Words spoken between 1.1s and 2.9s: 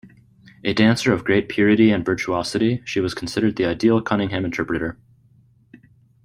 of great purity and virtuosity,